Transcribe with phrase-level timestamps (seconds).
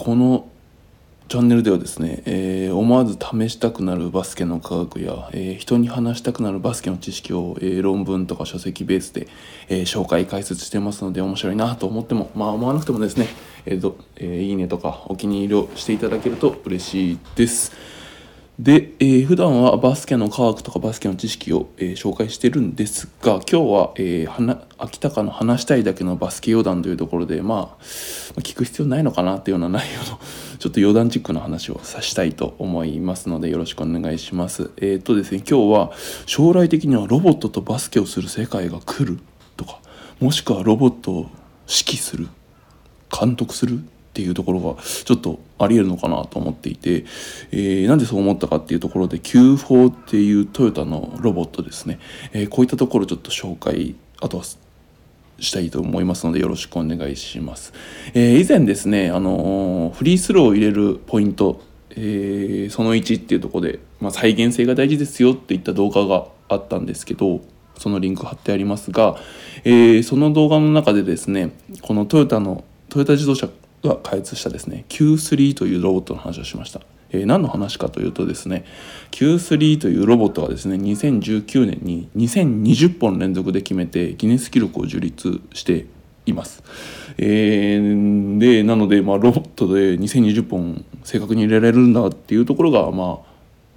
[0.00, 0.48] この
[1.28, 9.28] チャンネルではですね、えー、思わず試したくなるバスケの科学や、えー、人に話したくなるバスケの知識を、えー、論文とか書籍ベースで、
[9.68, 13.26] え紹介解説してますので面白いなと思ってもまあ思わなくてもですね、
[13.66, 17.72] えーえいいねとかお気に入りをしていただけると嬉しいです。
[18.62, 27.82] で、えー、普段はバスケの科学とかバスケの知識を、えー、紹介してるんですが今日は、えー、は秋高の話したいだけのバスケ余談というところで、まあ、
[28.40, 30.20] 聞く必要ないのかなっていうような内容の
[30.60, 34.70] ちょっと余談チックな話をさしたいと思いますのでよろしくお願いします。
[34.76, 35.92] えっ、とですね今日は
[36.26, 39.20] 将来的にはロボットとバスケをする世界が来る
[39.56, 39.80] とか
[40.20, 41.16] もしくはロボットを
[41.66, 42.28] 指揮する
[43.10, 47.04] 監督するっていうところがちょっとありえるのかなと思っていて、
[47.52, 52.00] えー、なんでそう思ったかっていうところで Q4 っていうトヨタのロボットですね、
[52.32, 54.44] えー、こういったところちょっと紹介あとは
[55.38, 57.72] したいと思いますのでよろしくお願いします。
[58.12, 61.62] えー、以前ですね、あのフリースローを入れるポイント、
[61.96, 67.40] えその1っていうところで、まあ、再現性が大事ですよっていった動画があったんですけど
[67.76, 69.16] そのリンク貼ってありますが、
[69.64, 73.48] えその動画の中でですねこのトヨタのトヨタ自動車
[73.82, 76.80] が開発したですね Q3 というロボットの話をしました。
[77.12, 78.64] えー、何の話かというとですね
[79.10, 85.86] Q3 というロボットはですね2019年に2020本連続で決めてギネス記録を樹立して
[86.26, 86.62] います。
[87.18, 93.30] えー、でなので、まあ、ロボットで2020本正確に入れられるんだっていうところがまあ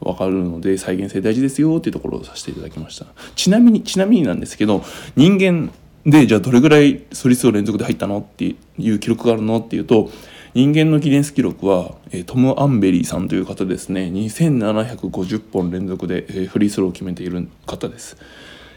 [0.04, 4.84] 分かるので再現性大事ですよっていうところをさせていただきましたちなみにちなみになんですけど
[5.16, 5.72] 人間
[6.06, 10.10] でじゃあどれぐらいソリ数を連続で入ったのっていう記録があるのっていうと
[10.54, 11.96] 人間のギネス記録は、
[12.28, 14.12] トム・アンベリーさんという方ですね。
[14.14, 18.18] 2750本連続で、フリースローを決めている方です、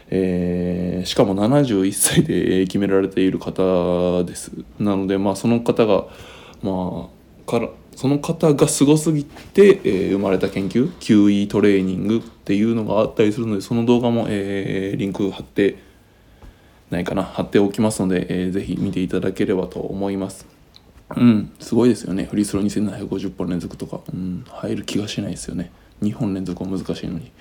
[0.09, 4.51] えー、しかも71歳で決められている方です。
[4.79, 6.07] なのでまあその方が
[6.63, 7.09] ま
[7.45, 15.77] あからその方がすごすぎて、えー、生まれた研究 QE トレーニングっていうのがあったりするのでその動画も、えー、リンク貼って
[16.89, 20.45] ないかな貼っておきますので、えー、ぜひ見ていただければと思います。
[21.15, 22.25] うんすごいですよね。
[22.25, 25.71] フリースロー2750本連続とか、うん、入る気がしないですよね。
[26.03, 27.31] 2本連続は難しいのに。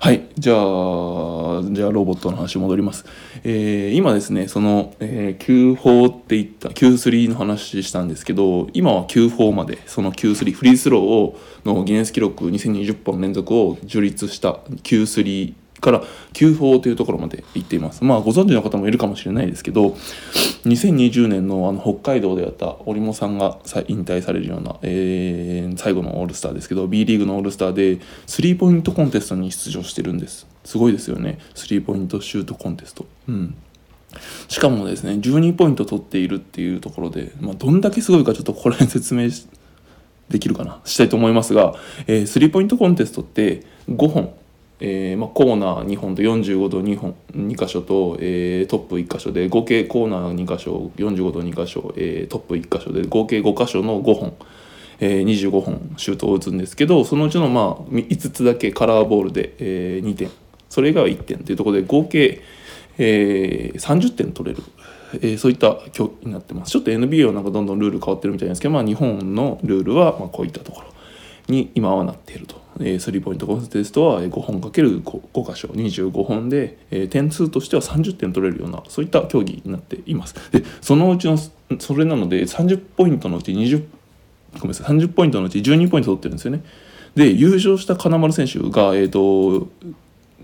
[0.00, 3.04] はいじゃあじゃあロボットの話戻ります、
[3.44, 18.02] えー、今ですねその、えー、Q4 って言った Q3 の話したんですけど今は Q4 までその Q3 フリースローをのギネス記録2020本連続を樹立した Q3 から休法というところまで行っています。
[18.04, 19.96] まあご存知の方もいるかもしれないですけど
[20.64, 30.46] 2020年のあの北海道でやった織茂さんが引退されるような、えー、最後のオールスターですけど B リーグのオールスターでスリーポイントコンテストに出場してるんです。
[30.64, 31.38] すごいですよね。
[31.54, 33.06] スリーポイントシュートコンテスト。
[33.28, 33.54] うん。
[34.48, 39.28] しかもですね12ポイント取っているっていうところで、まあ、どんだけすごいかちょっとこれ説明
[40.28, 41.74] できるかなしたいと思いますが、
[42.06, 44.34] えー、スリーポイントコンテストって5本
[44.78, 54.34] えーまあ、コーナー2本と45度2本2箇所と、えー、トップ1箇所で合計コーナー2箇所45度2箇所、えー、トップ1箇所で合計5箇所の5本、
[55.00, 60.30] えー、25本シュートを打つんですけどそのうちの、まあ、5つだけカラーボールで、えー、2点。
[60.68, 62.42] それが1点というところで合計、
[62.98, 64.62] えー、30点取れる、
[65.14, 66.72] えー、そういった競技になってます。
[66.72, 70.88] ちょっと NBA はなんかどんどんルール変わってるみたいですけど、まあ、日本のルールはまあこういったところ
[71.48, 72.65] に今はなっていると。
[72.80, 80.34] えスリーポイントコンテストは5本 ×5 箇所25本で、え点数としては30点取れるようなそういった競技になっています。
[80.52, 81.38] でそのうちの
[81.78, 83.84] それなので30ポイントのうち20
[84.54, 86.62] ごめんなさい30ポイントのうち12ポイント取ってるんですよね。
[87.14, 89.68] で優勝した金丸選手がえっ、ー、と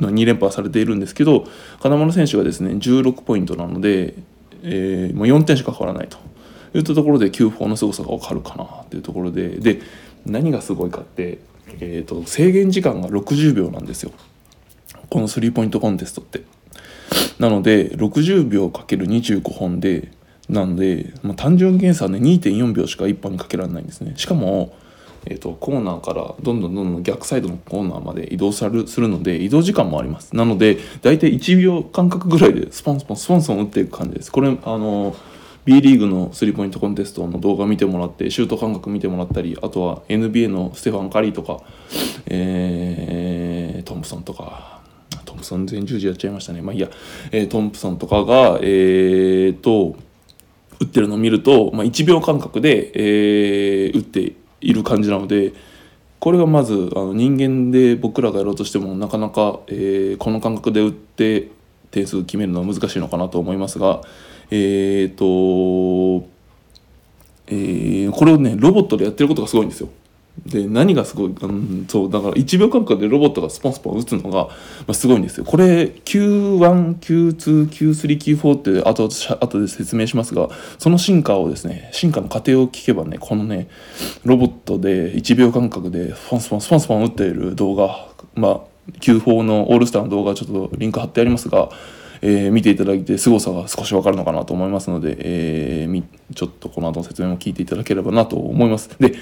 [0.01, 1.47] 2連覇されているんですけど
[1.81, 4.15] 金丸選手がですね16ポイントなので、
[4.63, 6.19] えー、もう4点しか変わらないと。
[6.75, 9.83] いったところで9法の凄さが分かるかなっていうところでで
[10.25, 11.39] 何がすごいかって
[11.81, 14.13] えーと、制限時間が60秒なんですよ。
[15.09, 16.43] このスリーポイントコンテストって。
[17.39, 20.13] なので60秒 ×25 本で
[20.49, 24.15] なので、まあ、単純計算で2.4秒しか1本にかけられないんですね。
[24.17, 24.75] しかも、
[25.27, 30.35] えーと、コーナーからどんどんどんどん逆サイドのコーナーまで移動するので移動時間もあります。
[30.37, 34.33] なので大体1秒間隔ぐらいでスポンスポンスポンスポン打っていく感じです。
[34.33, 41.61] これあのー B リーグのスリーポイントコンテストの動画見てもらってシュート感覚見てもらったりあとは NBA のステファン・カリーとか、
[42.27, 44.81] えー、トンプソンとか
[45.25, 46.63] トンプソン全十字やっちゃいましたね。
[46.63, 46.89] まあいいや、
[47.31, 49.97] えー、トンプソンとかがえー、と
[50.81, 55.53] 打ってるのを見ると、まあ、1秒間隔で、えー、打っている感じなので
[56.19, 61.51] これがまずあの人間で僕らがやろうとしてもなかなか、えー、この感覚で打って
[61.91, 64.03] 点数決めるのは難しいのかなと思いますが
[64.55, 65.25] えっ、と、
[67.47, 69.89] えー、これをねロボットでやってることがすごいんですよ。
[70.47, 74.51] で何がすごい、うん、そうだから1秒間隔でロボットがスポンスポン打つのが、ま
[74.89, 75.45] あ、すごいんですよ。
[75.45, 79.09] これ Q1Q2Q3Q4 って後
[79.41, 83.69] 後で説明しますがその進化をですね進化の過程を聞けばねこのね
[84.25, 88.61] ロボットで1秒間隔でスポンスポンスポンスポン打っている動画まあ
[89.01, 91.71] Q4 のオールスターの動画ちょっとリンク貼ってありますが
[92.23, 96.05] えー、見ていただいて凄さが少しわかるのかなと思いますので、えー、
[96.35, 98.89] ちょっとこの後の説明も聞いていただければなと思います。
[98.99, 99.15] で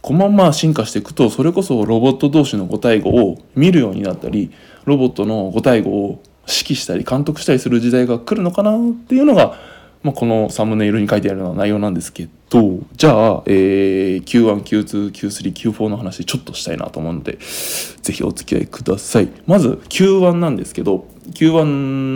[0.00, 4.52] このまま進化していくとそれこそロボット同士の五対語を見るようになったり
[4.84, 9.58] ロボットの五対語を指揮したり監督したりする時代が来るのかなっていうのが、
[10.02, 21.64] まあ、このサムネイルに書いてあるような内容なんですけどじゃあ、えー、Q1Q2Q3Q4 の話ちょっとしたいなと思うので是非お付き合いくださいまず Q1 なんですけど Q1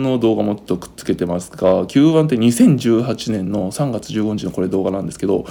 [0.03, 5.45] の動画もちょっとくっつけてますが Q1 って2018年の3月15日のこれ動画なんですけど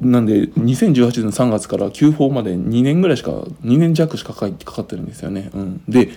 [0.00, 5.50] なんで2018年の3月から Q4 まで2年ぐらいしか2年弱しかかかってるんですよね。
[5.54, 6.10] うん、で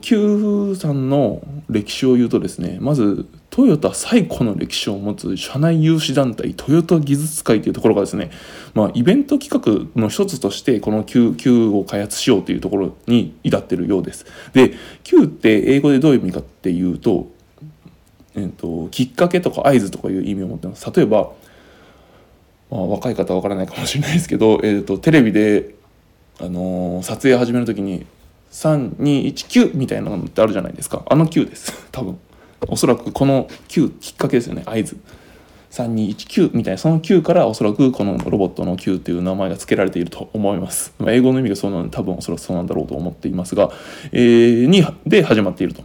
[0.00, 8.30] Q さんの歴史を言うとですねまずトヨタ最古の歴史を持つ社内有志団体トヨタ技術会というところがですね、
[8.74, 14.26] まあ、イベント企画の一つとしてこの Q, Q を開発しようというところに至ってるようです。
[14.52, 14.74] で
[15.04, 17.28] Q って英語でどういう意味かっていうと,、
[18.34, 20.90] えーと、きっかけとか合図とかいう意味を持ってます。
[20.92, 21.30] 例えば
[22.70, 25.74] まあ、若い方は分からないかもしれないですけど、えーと、テレビで、
[26.40, 28.06] あのー、撮影始める時に
[28.56, 31.04] 3219みたいなのってあるじゃないですか。
[31.08, 31.72] あの9です。
[31.92, 32.18] 多分。
[32.68, 34.62] おそらくこの9きっかけですよね。
[34.64, 34.96] 合図。
[35.70, 43.70] 3219みたいなその9からおそらくこのロボットの9という名前が付けられていると思います、ま、英語の意味がそうなので多分おそらくそうなんだろうと思っていますが、
[44.12, 45.82] えー、にで始まっていると。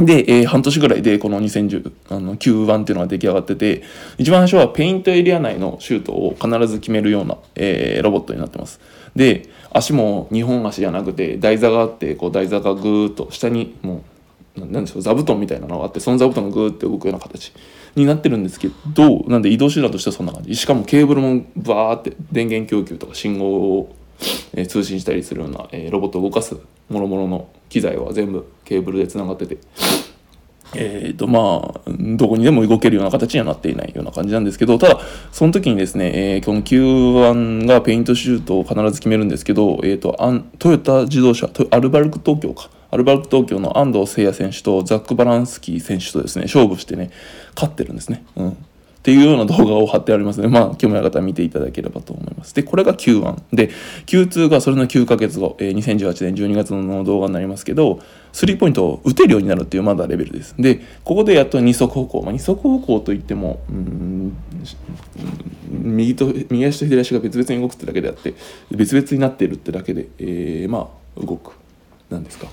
[0.00, 3.82] で、えー、半年ぐらいでこの2010あの9番っていうのが出来上がってて
[4.18, 8.80] 一番最初はペイントエリア内のシュートを必ず決めるような、えー、ロボットになってます
[9.14, 14.02] で足も2本足じゃなくて台座があってこう台座がぐーっと下にも
[14.56, 17.52] う何でしょう座布団みたいなのがあってその座布団がぐーって動くような形
[17.94, 23.94] になってるんですけどなんで移動手段としてはそんな感じしかもケーブルもバーって電源供給とか信号を
[24.54, 26.56] え、通信したりするような、え、ロボットを動かす
[26.88, 29.58] もろもろの機材は全部ケーブルでつながってて。
[30.74, 31.80] えーとまあ、
[32.16, 35.00] どこにでも動けるような形にはなっていないような感じなんですけどただ
[35.32, 47.10] その時にですね、えー、この Q1 がペイントシュートを必ず決めるんですけど、えーと、アントヨタ自動車アルバルク東京かアルバルク東京の安藤誠也選手とザック・バランスキー選手とですね勝負してね
[47.54, 48.24] 勝ってるんですね。
[48.36, 48.56] うん
[49.00, 52.54] っていうような動画を貼ってありますので、まあ、興味ある方は見ていただければと思います。
[52.54, 53.44] で、これが Q1。
[53.50, 53.70] で、
[54.04, 58.00] Q2 がそれの9ヶ月後、えー、2018年12月の動画になりますけど、
[58.34, 60.54] スリーポイントを打てるようになるっていうまだレベルです。
[60.58, 62.20] で、ここでやっと二足歩行。
[62.20, 64.36] まあ、二足歩行といっても、うん、
[65.70, 68.34] 右と、右足と左足が別々に動くってだけであって、
[68.70, 71.52] 別々になっているってだけで、えー、まあ、動く。
[72.10, 72.48] なんですか。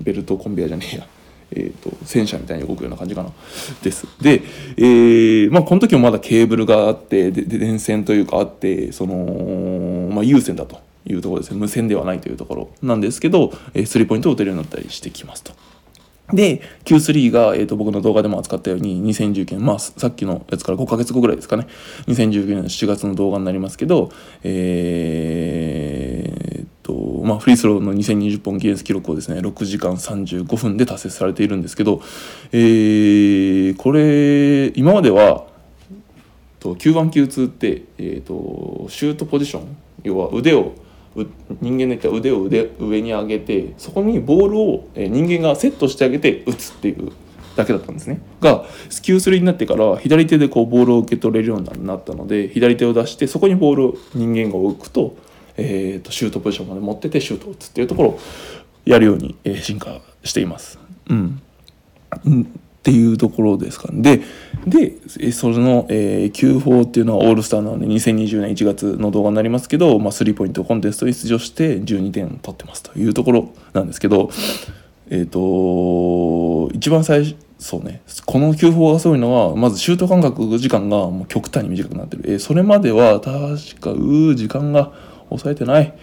[0.00, 1.06] ベルトコンベヤじゃねえや。
[1.54, 3.30] えーと、戦車みたいに動くような感じかな
[3.82, 4.06] です。
[4.20, 4.42] で、
[4.76, 15.52] えー、まあ、この時もまだケーブルがあってで電線というかあってその、まあ、有線だというところですね無線ではないというところなんですけど、えー、スリーポイントを打てるようになったりしてきますと。
[16.32, 21.66] で Q3 が、えーと、僕の動画でも扱ったように2019年まあさっきのやつから5ヶ月後ぐらいですかね
[22.06, 24.10] 2019年の7月の動画になりますけど
[24.42, 26.11] えー、
[26.82, 26.92] と
[27.24, 32.02] まあフリースローの2020本ギネス記録をですね6時間35分で達成されているんですけど
[32.52, 35.46] えー、これ今までは
[36.60, 40.74] と Q1Q2 って、えーとシュートポジション要は腕を
[41.60, 47.12] 人間の言った腕を腕上に上げてそこにボールを人間がセットしてあげて打つっていう
[47.54, 48.20] だけだったんですね。
[48.40, 55.16] が Q3 になってから左手でこうボールを受け取れるようになったので左手を出してそこにボールを人間が置くと,、
[55.62, 58.20] えー、とシュートポジションまで持っててシュートを打つっていうところを
[58.84, 60.78] やるようにえ進化しています。
[61.08, 61.42] うん
[62.82, 64.20] っていうところですかね。
[64.66, 64.90] で、
[65.20, 74.30] で、その、えー、Q4 っていうのはオールスターなので2020年1月の動画になりますけど、まあ、スリーポイントコンテストに出場して12点取ってますというところなんですけど、
[75.10, 82.24] えっ、ー、と、一番最初、そうね、この Q4 がすごいのは、まずシュート間隔時間がもう極端に短くなってる。
[82.26, 84.90] えー、それまでは確か、う時間が
[85.32, 85.94] 抑えてない。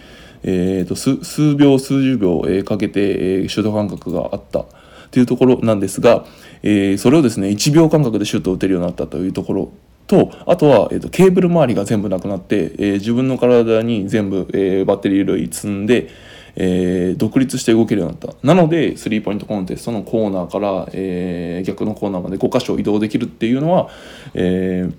[0.43, 4.65] えーと、と数秒数十秒、えー、かけて、えー、シュート間隔があった
[5.12, 6.25] というところなんですが、
[6.63, 9.71] えー、それをですね1秒間隔でシュートを打てるようになったというところ
[10.07, 16.09] とあとは、えーと、ケーブル周りが全部なくなって、えー、自分の体に全部、えー、バッテリー類積んで、
[16.55, 23.89] えー、独立して動けるようになったなのでスリーポイントコンテストのコーナーから、えー、逆のコーナーまで5箇所移動できるっていうのは、
[24.33, 24.93] えー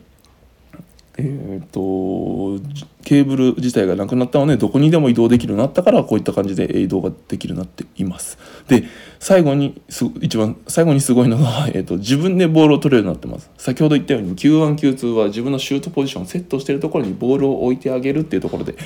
[1.19, 2.65] えーと、
[3.11, 8.39] ケーブル自体がなくなったのでどこにでも移動できるようになったからこういった感じで移動ができるようになっています。
[8.69, 8.85] で
[9.19, 9.83] 最後に
[10.21, 13.51] 一番最後にすごいのが、 えーと、自分でボールを取れるようになってます。
[13.59, 18.77] 先ほど言ったように Q1Q2 は自分のシュートポジションをセットしているところにボールを置いてあげるっていうところで、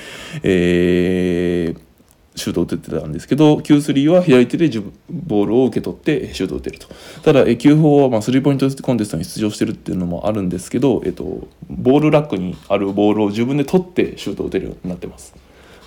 [0.43, 1.94] えー
[2.37, 4.69] シュートを打ててたんですけど Q3 は左手で
[5.09, 6.89] ボールを受け取ってシュートを打てると。
[7.23, 15.35] ただ Q4 はまあスリーポイントコンテストに出場してるっていうのもあるんですけど、えっと、ボールラックにあるボールを自分で取ってシュートを打てるようになってます。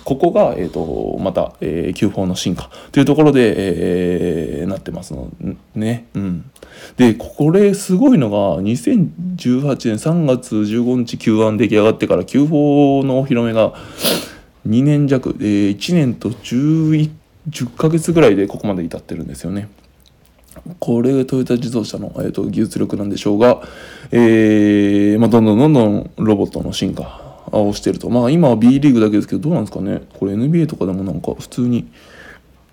[0.08, 5.30] ここが、えーと、また、えー、Q4 の進化というところで、えー、なってますの
[5.74, 6.06] ね。
[6.14, 6.50] うん、
[6.96, 13.74] でこれすごいのが2018年3月15日 Q1 出来上がってから Q4 のお披露目が
[14.66, 17.10] 2年弱、えー、1年と11
[17.48, 19.68] 10ヶ月ぐらいでここまで至ってるんですよね。
[20.80, 23.62] これがトヨタ自動車の、えーと、技術力なんでしょうが、
[24.10, 31.88] えーまあ、どんどんどんどんロボットの進化をしてるとまあ今は B リーグだけですけどどうなんですかねこれ NBA とかでもなんか普通に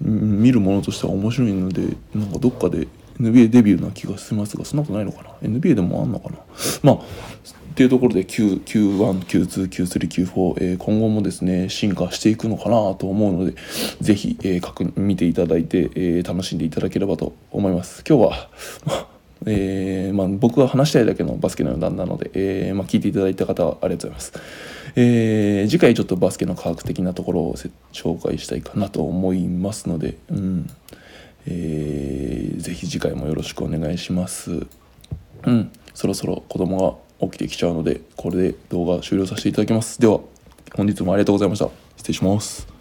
[0.01, 2.87] 見るものとしては面白いのでなんかどっかで
[3.19, 6.37] NBA デビューな気がしますがそんなことないのかな？NBA でもあんのかな？
[6.83, 13.53] まあっていうところで Q1、Q2、Q3、Q4、えー、今後もですね、進化していくのかなと思うので、
[13.99, 18.01] ぜひ、えー、確見ていただいて、えー、楽しんでいただければと思います。
[18.07, 18.49] 今日は、
[19.45, 24.33] えーまあ、僕が話したいだけのバスケの余談なので、えーまあ、聞いていただいた方はありがとうございます。
[24.95, 27.55] えー、次回ちょっとバスケの科学的なところを
[27.91, 30.69] 紹介したいかなと思いますので、うん
[31.47, 34.67] えー、ぜひ次回もよろしくお願いします。
[35.45, 39.99] うん、そろそろ子供が起きてきちゃうのでこれで動画終了させていただきます。
[39.99, 40.19] では
[40.75, 41.69] 本日もありがとうございました。
[41.97, 42.74] 失礼します。